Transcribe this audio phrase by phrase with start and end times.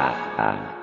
[0.00, 0.79] Planet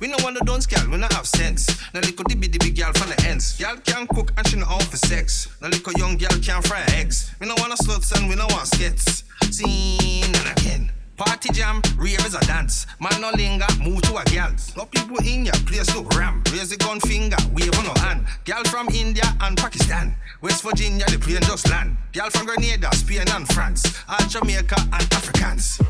[0.00, 1.68] We no want to dance gal, we no have sense.
[1.94, 3.56] Now little dibby dibby gal from the ends.
[3.56, 5.48] Gal can cook and she no out for sex.
[5.60, 7.30] Now little young gal can fry eggs.
[7.38, 9.22] We no want to sluts and we no want skits.
[9.52, 10.90] Seen and again.
[11.16, 12.86] Party jam, rave is a dance.
[12.98, 14.50] Man no linger, move to a gal.
[14.76, 16.42] No people in your place look ram.
[16.50, 18.26] Raise the gun finger, wave on no hand.
[18.44, 20.16] Gal from India and Pakistan.
[20.40, 21.96] West Virginia, the plane just land.
[22.10, 23.84] Gal from Grenada, Spain and France.
[24.08, 25.80] And Jamaica and Africans.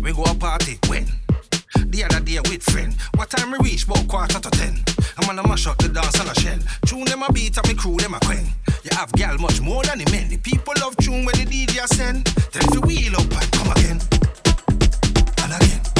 [0.00, 1.25] We go a party when?
[1.84, 2.94] The other day with friend.
[3.16, 3.84] What time we reach?
[3.84, 4.84] About quarter to ten.
[5.18, 6.58] I'm gonna mash up the dance on a shell.
[6.86, 8.46] Tune them a beat and me crew them a queen.
[8.84, 10.28] You have gal much more than the men.
[10.28, 12.26] The people love tune when the DJ send.
[12.52, 14.00] Then you wheel up and come again.
[15.42, 15.95] And again.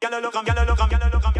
[0.00, 1.39] Girl, look, I'm, girl, look, I'm, look, I'm.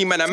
[0.00, 0.29] The man, I'm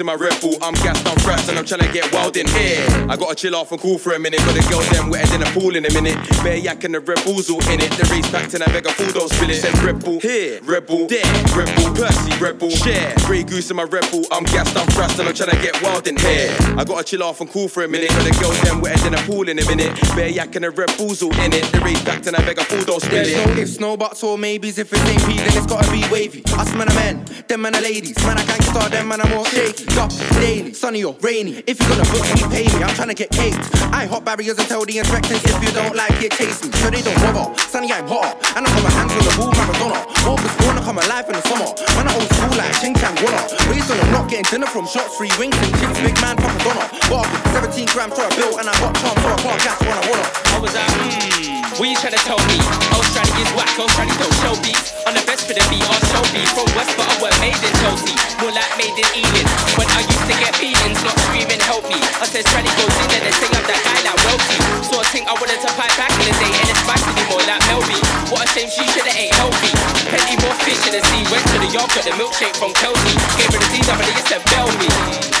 [0.00, 0.56] in my rebel.
[0.62, 2.87] I'm gassed, I'm fresh, and I'm trying to get wild in here.
[3.08, 4.40] I gotta chill off and cool for a minute.
[4.40, 6.18] Got the girl them wetter than a pool in a minute.
[6.42, 7.90] Bear yak and the rebels all in it.
[7.92, 9.62] The race back to I beg a fool, don't spill it.
[9.62, 11.24] Said rebel here, rebel there,
[11.56, 13.14] rebel Percy, rebel share.
[13.24, 14.26] Grey goose in my rebel.
[14.30, 16.54] I'm gassed, I'm fresh, and I'm trying to get wild in here.
[16.76, 18.10] I gotta chill off and cool for a minute.
[18.10, 19.96] Got the girl them wetter than a pool in a minute.
[20.14, 21.64] Bear yak and the rebels all in it.
[21.72, 23.46] The race back to I beg a fool, don't spill There's it.
[23.46, 24.76] no ifs, no buts, or maybes.
[24.76, 26.44] If it ain't P, then it's gotta be wavy.
[26.58, 28.18] Us man are men, them man are ladies.
[28.26, 29.86] Man, I can't start them, man, I'm more shaky.
[29.96, 31.64] Up, daily, sunny or rainy.
[31.66, 32.84] If you gonna book me, pay me.
[32.84, 33.62] I'm trying to get caked.
[33.94, 36.74] I hot barriers and tell the inspectors if you don't like it, case me.
[36.82, 37.46] So they don't bother.
[37.70, 38.34] Sunny, I'm hot.
[38.58, 40.02] And I got my hands on the ball, Maradona.
[40.26, 41.70] August born, I come alive in the summer.
[41.94, 43.38] When I old school like Ching Chang Walla.
[43.70, 45.94] Raised on the block, getting dinner from shots, free wings and chips.
[46.02, 46.90] Big man, Papa Donna.
[47.06, 47.38] Bargain,
[47.70, 50.02] 17 grams for a bill, and I got charm, so I can't gas when I
[50.10, 50.26] wanna.
[50.26, 52.58] I was out, hmm, what you trying to tell me?
[52.58, 53.86] I was trying to use whack, to
[54.18, 54.90] go show beats.
[55.06, 56.50] On the best for the beat, on show beat.
[56.50, 58.18] From West, but I was made in Chelsea.
[58.42, 59.48] More like made in Ealing.
[59.80, 61.47] When I used to get beatings, not screaming,
[61.86, 62.00] me.
[62.18, 64.58] I said, in there and sing up that guy like wealthy.
[64.82, 67.42] So I think I wanted to pipe back in the day, and it's spicy anymore
[67.46, 67.98] like Melby.
[68.34, 69.77] What a shame she should've ate healthy.
[71.68, 73.16] The yard, got the milkshake from Kelsey.
[73.36, 74.88] Gave her the D double, it said bell me.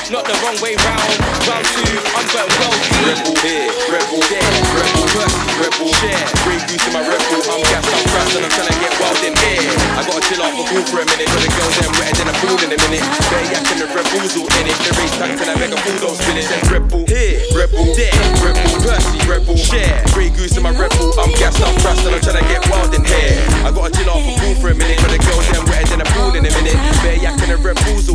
[0.08, 1.12] Not the wrong way round.
[1.44, 1.84] Round two,
[2.16, 2.72] I'm going well
[3.04, 6.24] Rebel here, rebel there, rebel Percy, rebel share.
[6.44, 7.40] Grey goose in my rebel.
[7.52, 9.68] I'm gassed, I'm fresh, and I'm trying to get wild in here.
[9.96, 11.28] I gotta chill off a cool for a minute.
[11.28, 13.04] Got the girl them wetter than a pool in a minute.
[13.28, 14.78] Bear yak and the rebels all in it.
[14.80, 16.48] The race back till I make a fool, don't spill it.
[16.72, 20.00] Rebel here, rebel there, rebel Percy, rebel share.
[20.16, 21.12] Grey goose in my rebel.
[21.20, 23.36] I'm gassed, I'm fresh, and I'm trying to get wild in here.
[23.60, 24.97] I gotta chill off a cool for a minute.
[27.42, 28.08] And the rebels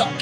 [0.00, 0.12] up.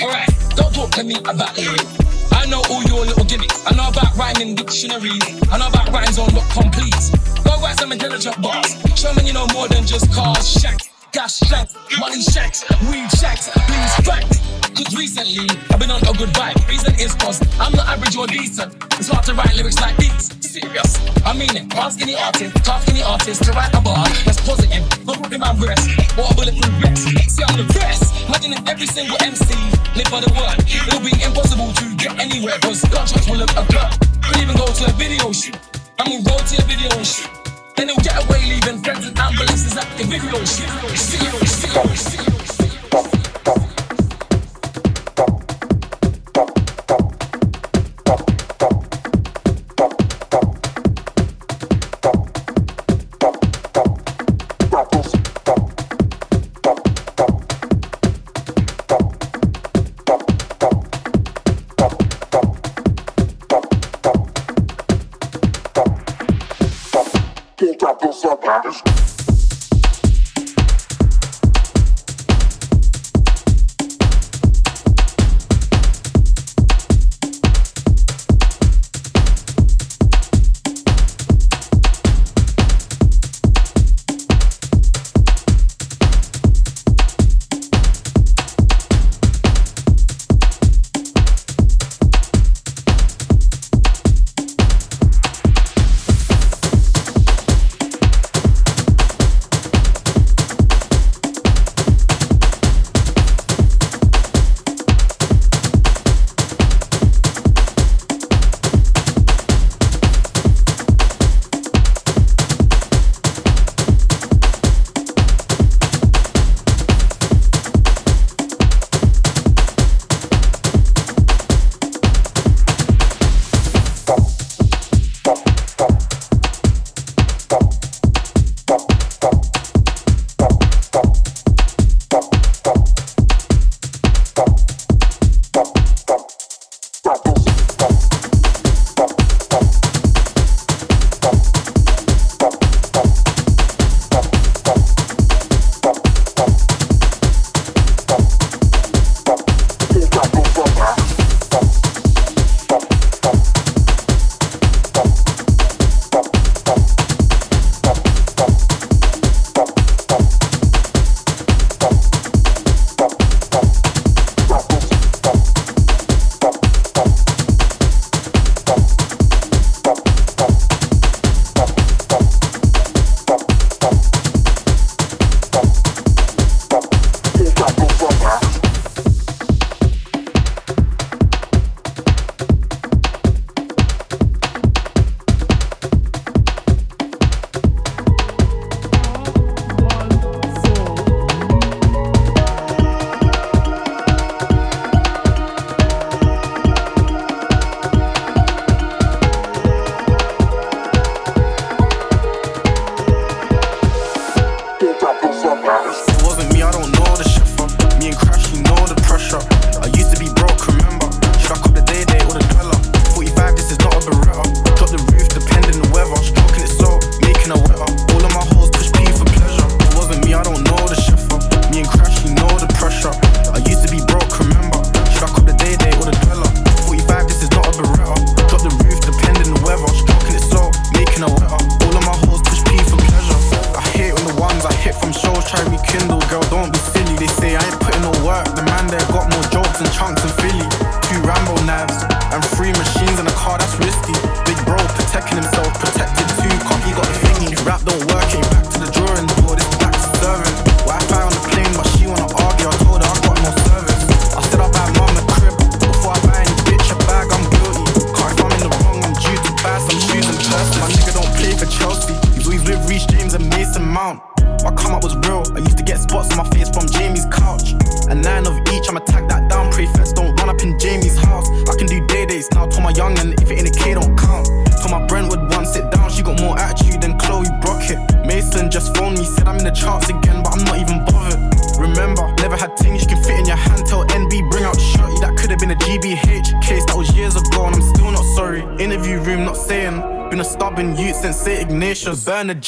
[0.00, 1.86] Alright, don't talk to me about lyrics.
[2.32, 3.64] I know all your little gimmicks.
[3.66, 5.24] I know about rhyming dictionaries.
[5.50, 7.44] I know about RhymeZone .com, complete.
[7.44, 8.76] Go write some intelligent bars.
[8.94, 13.50] Show me you know more than just cars, shacks, gas shacks, money shacks, weed shacks.
[13.50, 14.40] Please fact.
[14.76, 16.68] Cause recently, I've been on a good vibe.
[16.68, 18.74] Reason is cause I'm not average or decent.
[18.94, 20.98] It's hard to write lyrics like these serious.
[21.24, 24.82] I mean it, Ask any artist, tall any artist to write a bar that's positive,
[25.06, 25.86] no root in my wrist,
[26.18, 27.06] or bulletproof vest.
[27.30, 29.54] See all the press, imagine if every single MC
[29.94, 30.58] live by the word.
[30.66, 33.94] It'll be impossible to get anywhere, cause gunshots will have occurred.
[34.22, 35.56] Could even go to a video shoot,
[35.98, 37.30] and we'll roll to a video shoot.
[37.76, 40.66] Then he'll get away, leaving friends and ambulances at the video shoot.
[40.90, 43.37] Video, video, video, video, video.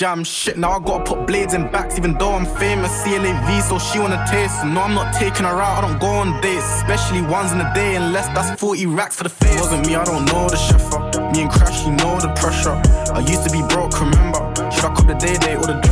[0.00, 0.24] jam.
[0.24, 2.90] Shit, now I gotta put blades in backs, even though I'm famous.
[3.02, 4.64] CLAV, so she wanna taste.
[4.64, 6.64] No, I'm not taking her out, I don't go on dates.
[6.80, 9.60] Especially ones in a day, unless that's 40 racks for the face.
[9.60, 10.80] Wasn't me, I don't know the chef.
[11.34, 12.80] Me and Crash, you know the pressure.
[13.12, 14.40] I used to be broke, remember.
[14.72, 15.89] Should I cut the day day or the day?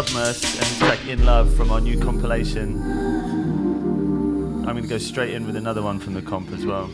[0.00, 2.80] Submerse and the track In Love from our new compilation.
[2.80, 6.86] I'm going to go straight in with another one from the comp as well.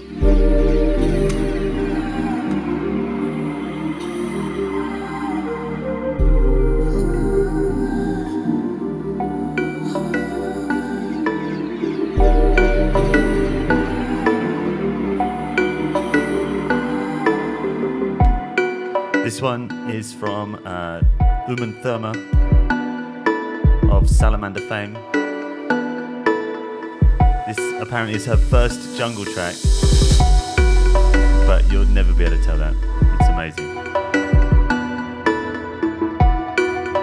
[19.23, 21.03] This one is from uh,
[21.47, 22.56] Therma
[24.27, 24.95] Salamander fame.
[27.47, 29.55] This apparently is her first jungle track,
[31.47, 32.75] but you'll never be able to tell that.
[33.21, 33.73] It's amazing.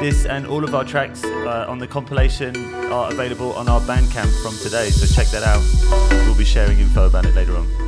[0.02, 2.58] This and all of our tracks uh, on the compilation
[2.92, 5.64] are available on our Bandcamp from today, so check that out.
[6.26, 7.83] We'll be sharing info about it later on.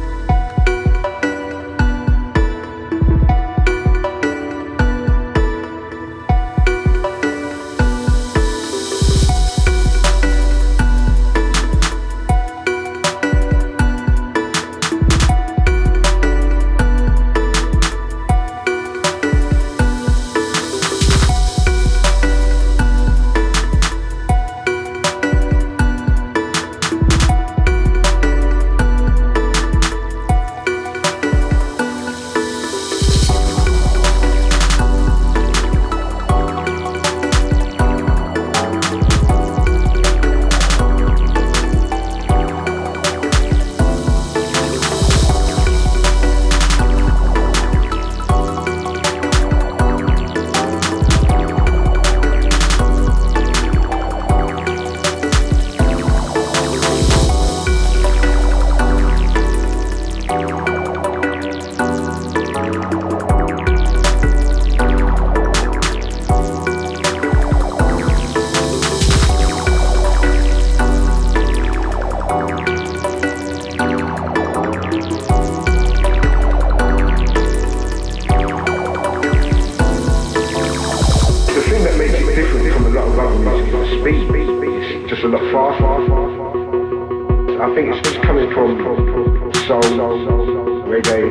[90.96, 91.28] Reggae,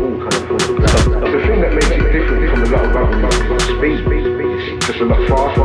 [0.00, 0.64] all kind of things.
[0.72, 3.92] The thing that makes it different from a lot of other music is speed.
[4.72, 5.62] It's just a lot faster.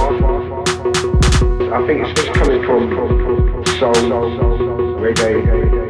[1.73, 2.91] I think it's just coming from
[3.79, 3.93] soul,
[4.99, 5.86] reggae,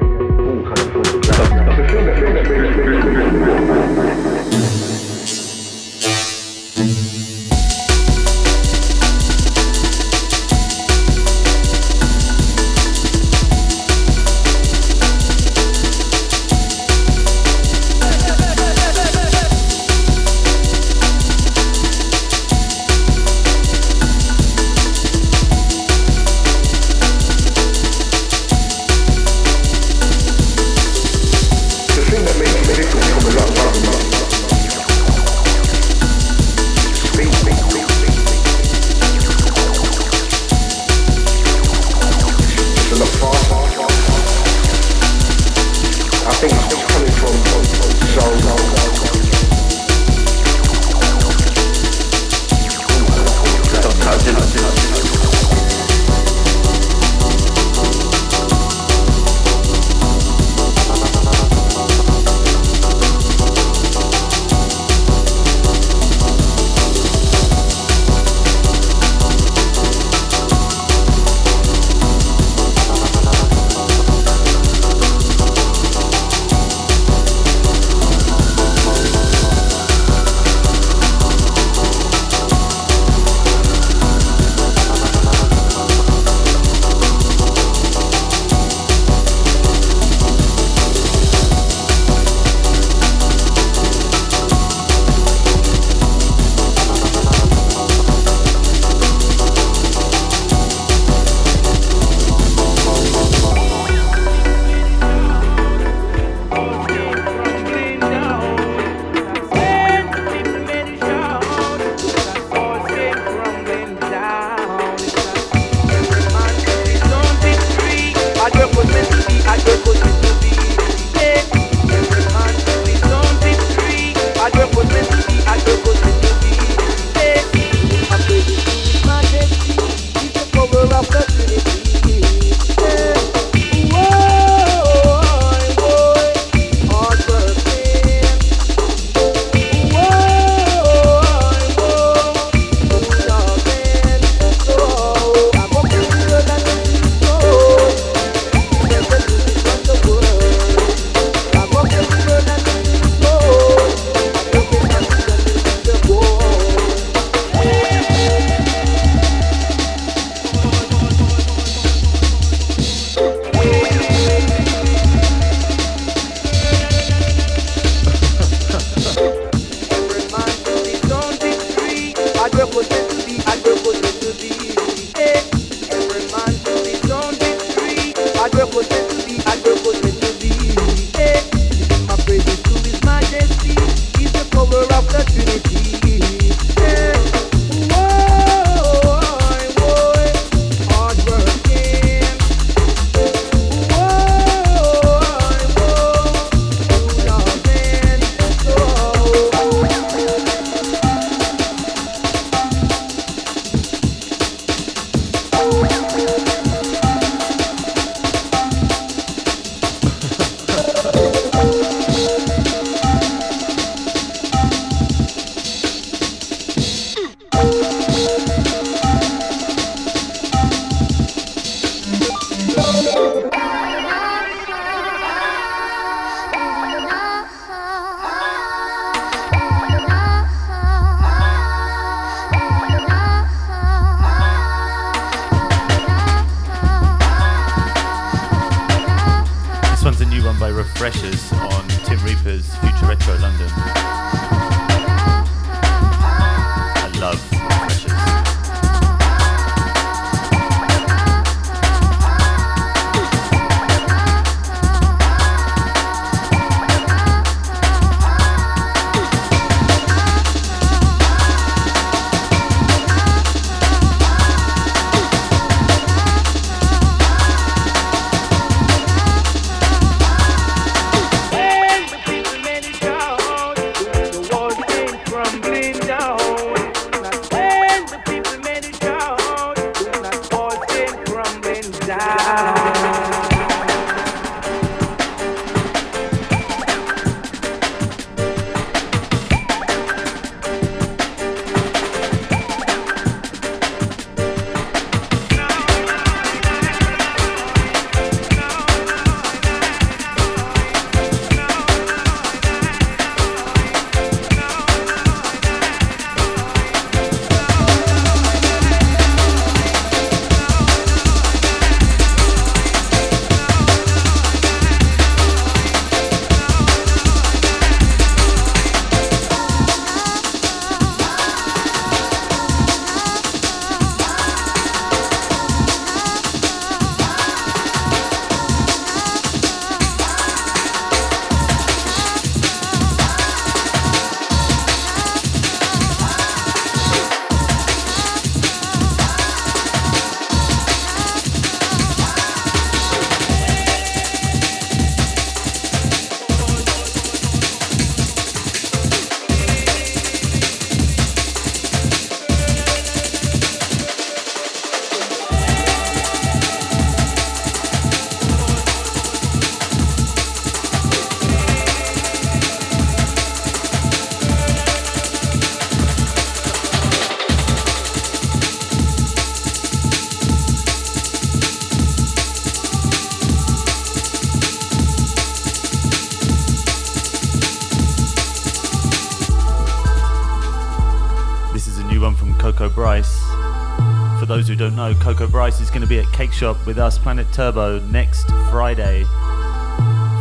[385.13, 388.49] know, Coco Bryce is going to be at Cake Shop with us, Planet Turbo, next
[388.69, 389.23] Friday.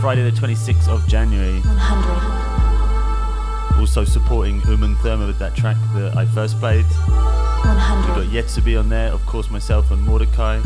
[0.01, 1.61] Friday the 26th of January.
[1.61, 3.81] 100.
[3.81, 6.85] Also supporting Uman Therma with that track that I first played.
[6.85, 8.07] 100.
[8.07, 10.61] We've got Yetsuby on there, of course, myself and Mordecai.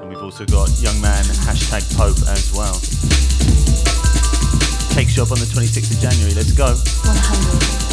[0.00, 2.78] And we've also got Young Man, hashtag Pope as well.
[4.94, 6.66] Cake Shop on the 26th of January, let's go.
[6.66, 7.85] 100.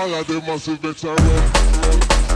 [0.00, 2.29] All of them must be better.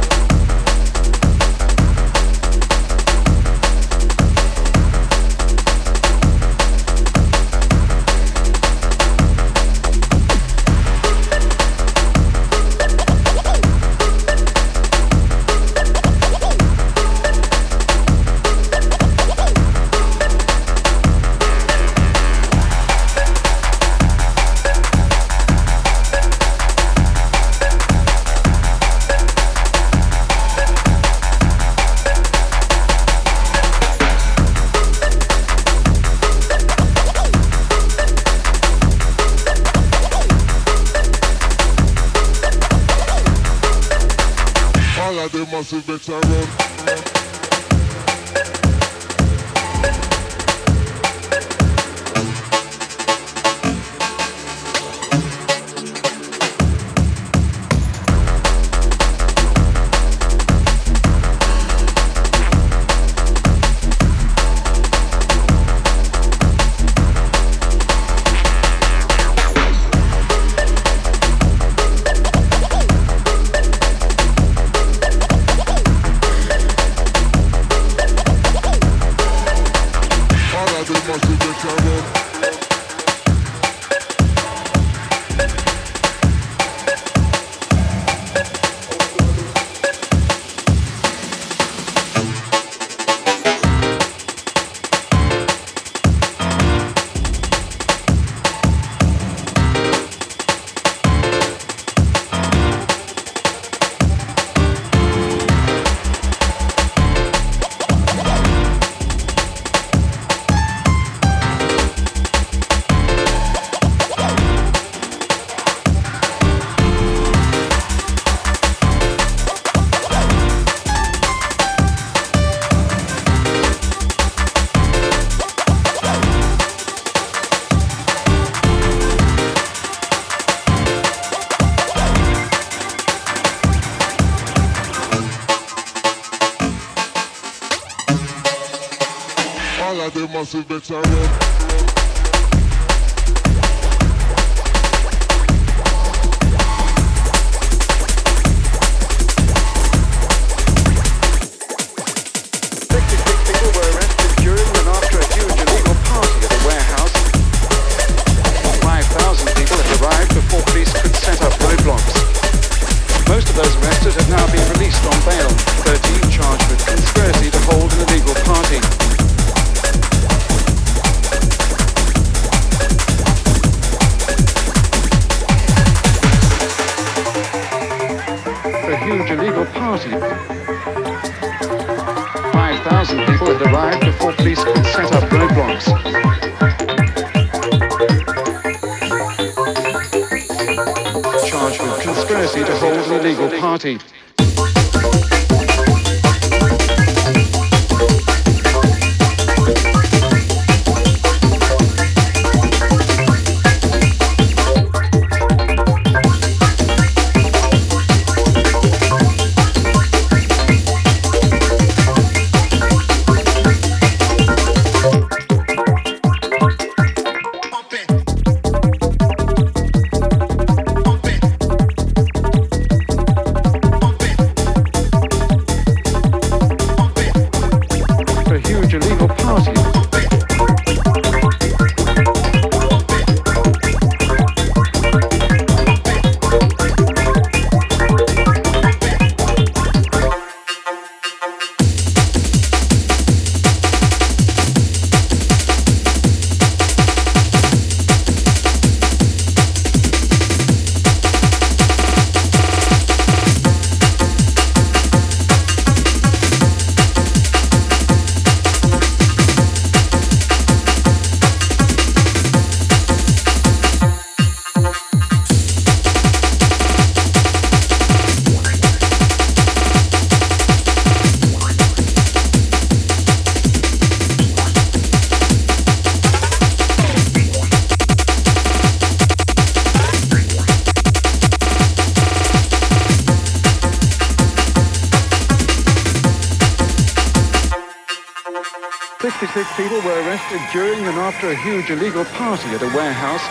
[290.54, 293.42] Arrested during and after a huge illegal party at a warehouse.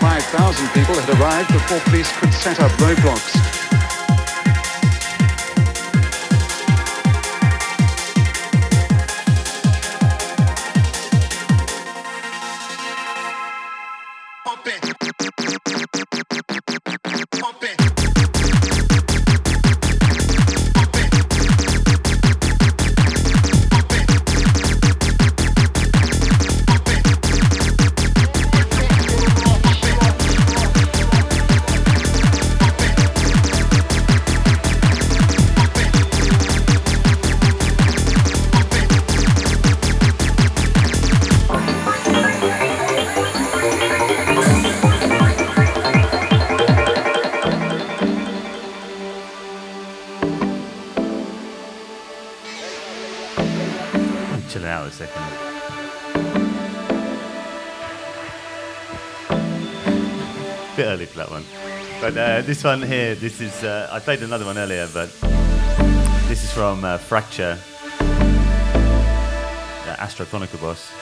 [0.00, 3.45] 5,000 people had arrived before police could set up roadblocks.
[62.06, 63.64] But uh, this one here, this is.
[63.64, 65.10] Uh, I played another one earlier, but
[66.28, 67.58] this is from uh, Fracture,
[69.88, 69.96] uh,
[70.60, 70.92] boss.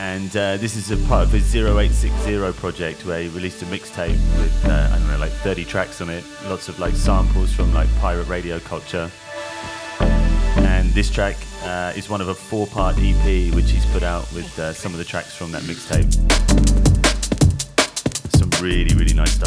[0.00, 4.18] And uh, this is a part of his 0860 project where he released a mixtape
[4.40, 6.24] with, uh, I don't know, like 30 tracks on it.
[6.46, 9.08] Lots of like samples from like pirate radio culture.
[10.00, 14.26] And this track uh, is one of a four part EP which he's put out
[14.32, 16.25] with some of the tracks from that mixtape.
[18.66, 19.45] Really, really nice stuff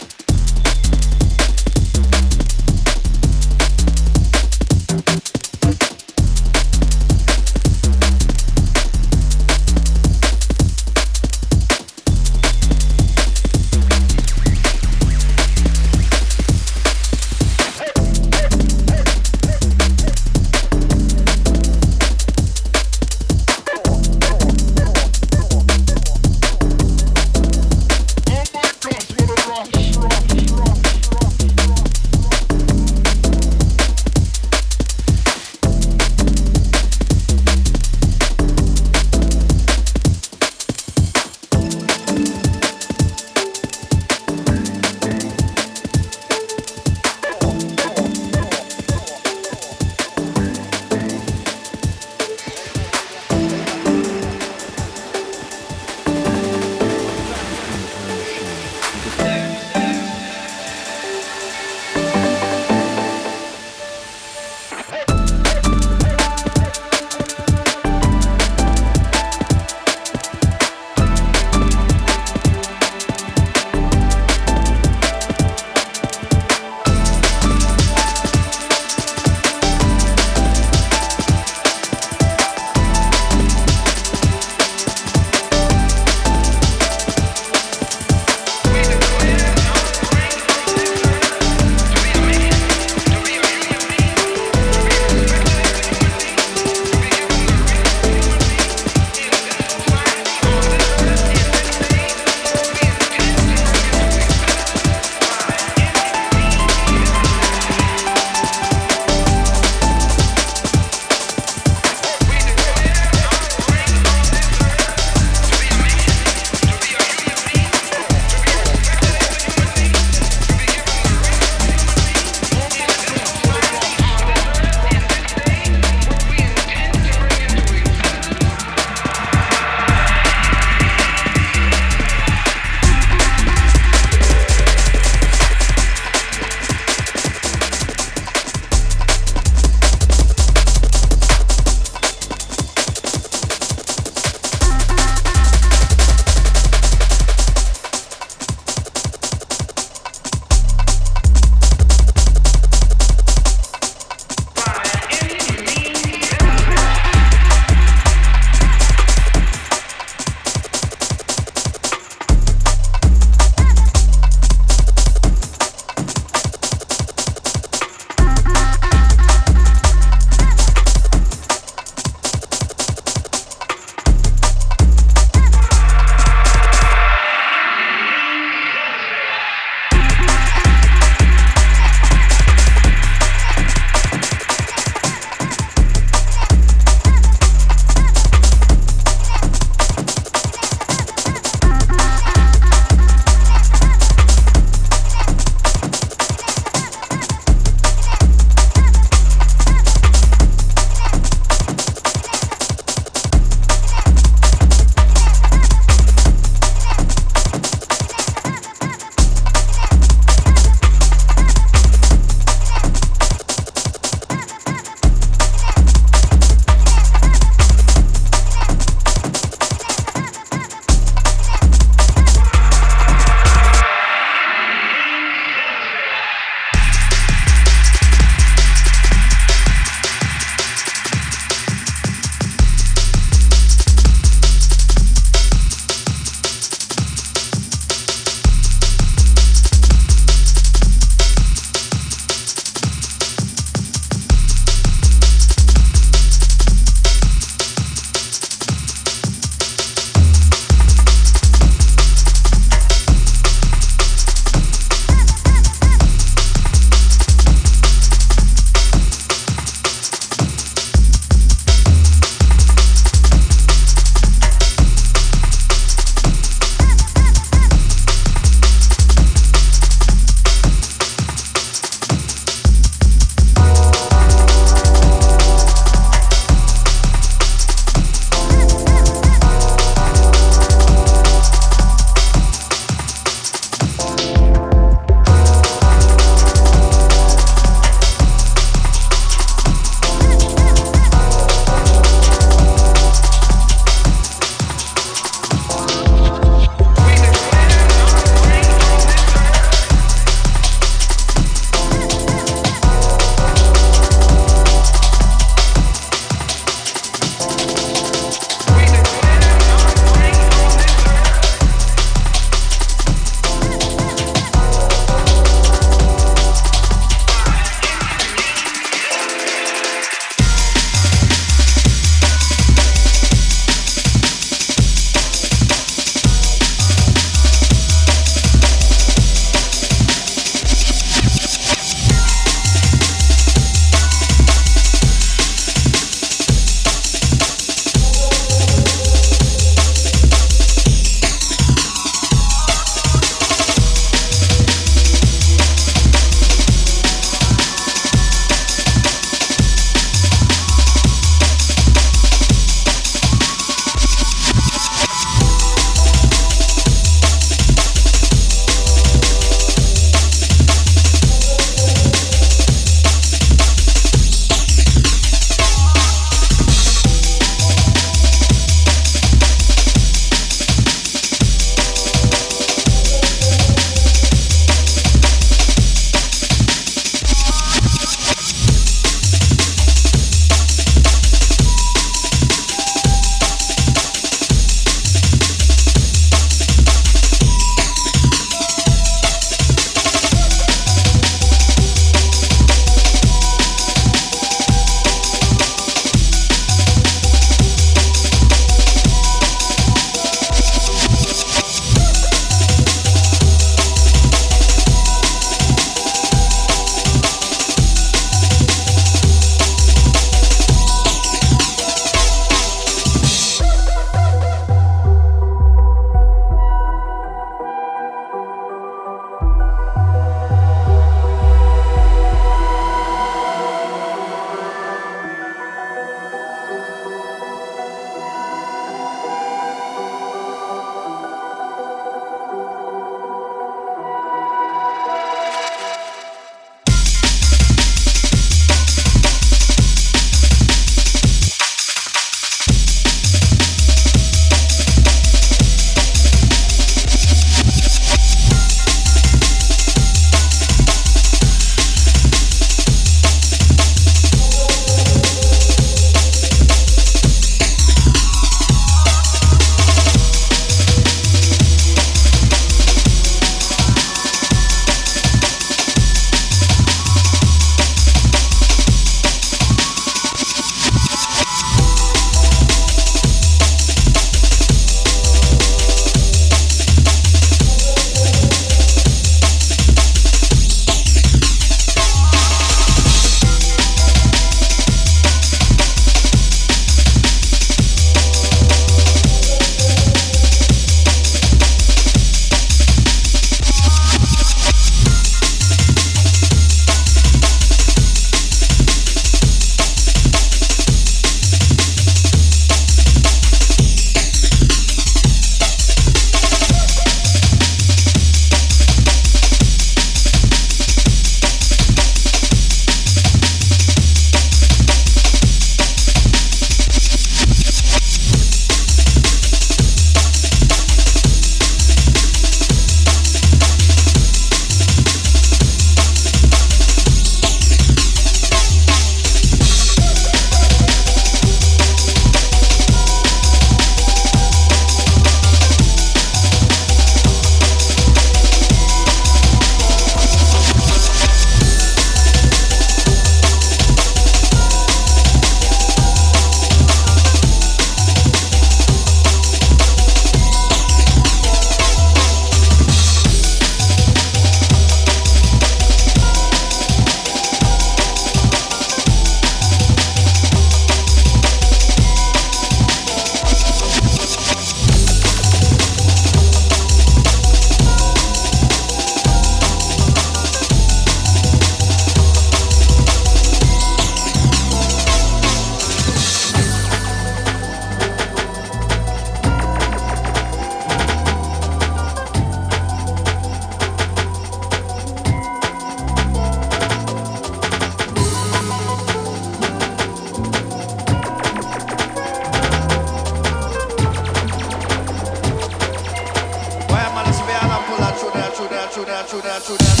[599.51, 600.00] that, to that.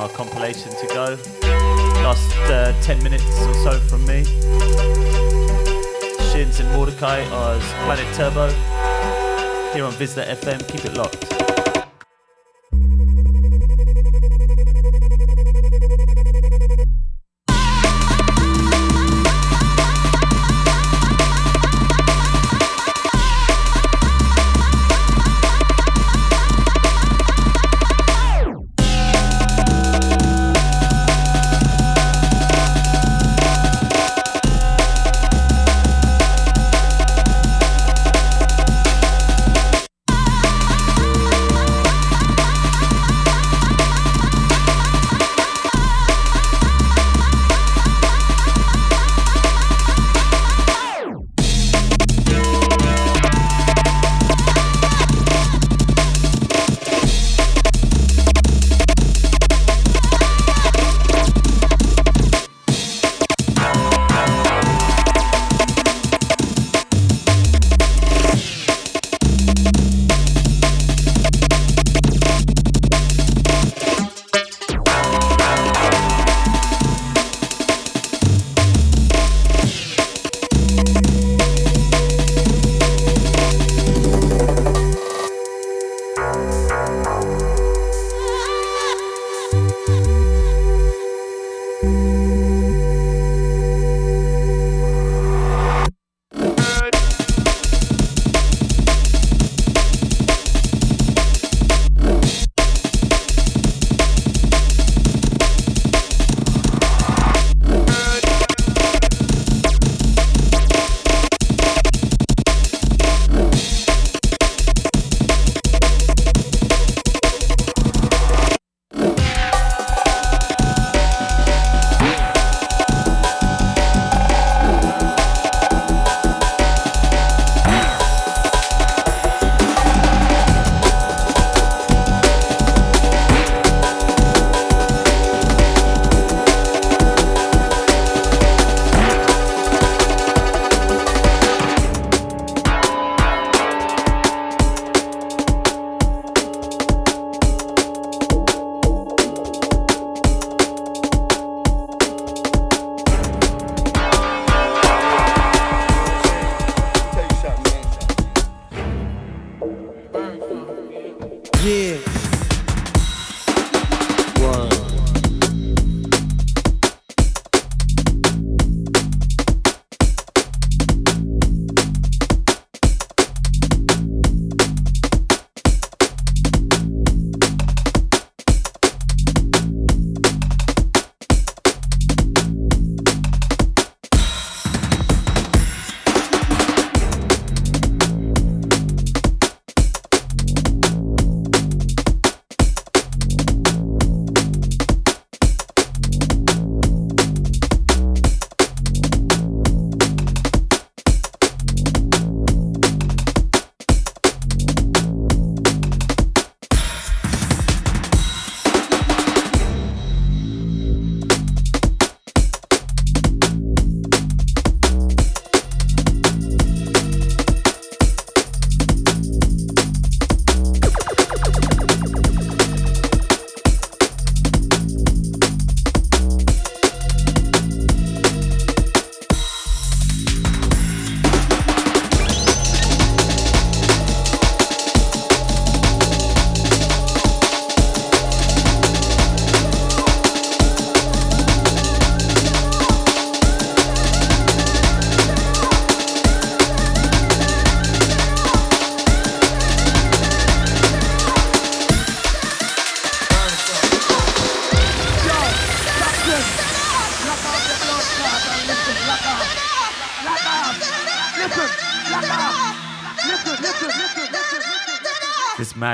[0.00, 0.29] Uh, tracks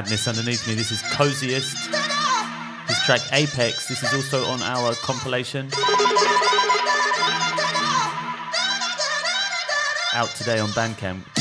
[0.07, 0.75] madness underneath me.
[0.75, 1.75] This is Coziest.
[2.87, 3.89] This track Apex.
[3.89, 5.69] This is also on our compilation.
[10.15, 11.36] Out today on Bandcamp.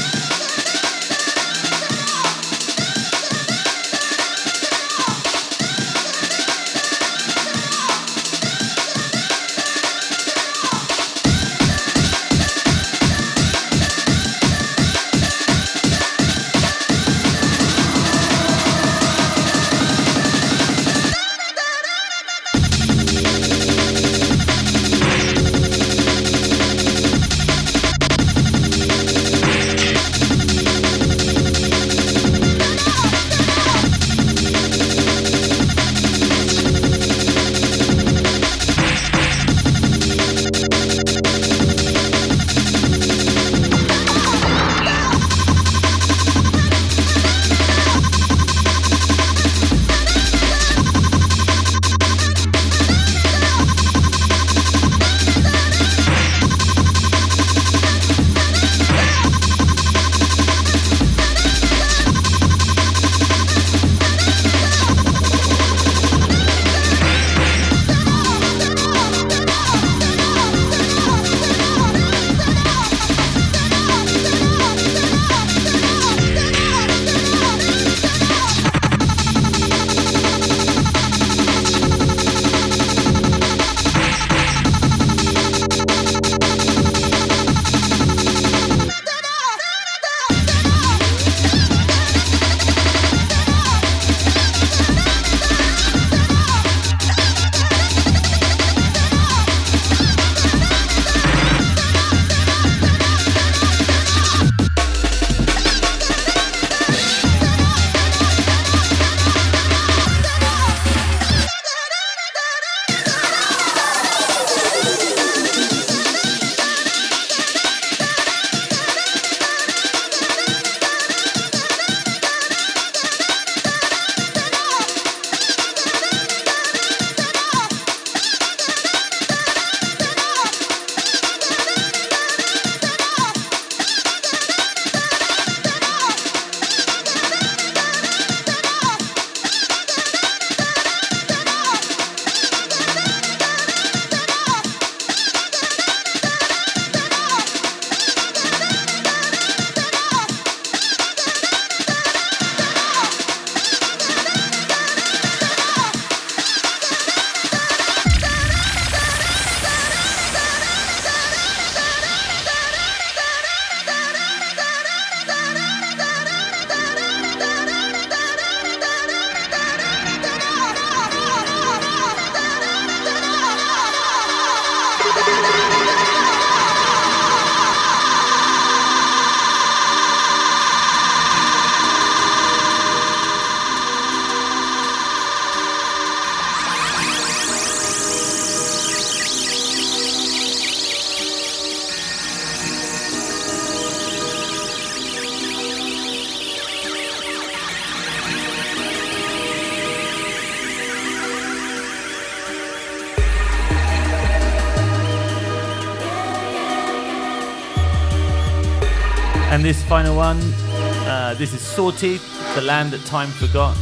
[211.76, 213.76] Sawteeth, The Land That Time Forgot.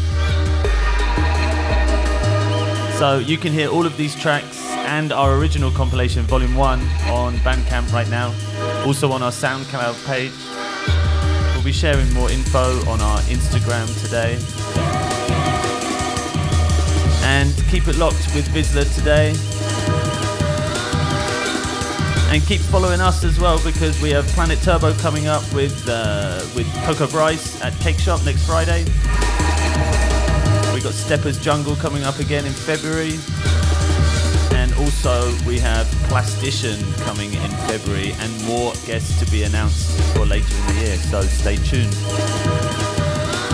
[2.97, 6.79] So you can hear all of these tracks and our original compilation, Volume 1,
[7.11, 8.33] on Bandcamp right now.
[8.83, 10.31] Also on our SoundCloud page.
[11.53, 14.39] We'll be sharing more info on our Instagram today.
[17.25, 19.35] And keep it locked with VISLA today.
[22.33, 26.43] And keep following us as well because we have Planet Turbo coming up with uh,
[26.55, 28.85] with Coco Bryce at Cake Shop next Friday.
[30.73, 33.19] We got Steppers Jungle coming up again in February.
[34.57, 40.25] And also we have Plastician coming in February and more guests to be announced for
[40.25, 40.97] later in the year.
[40.97, 41.91] So stay tuned.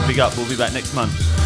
[0.08, 1.39] Big up, we'll be back next month.